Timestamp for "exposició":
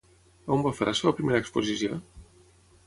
1.45-2.03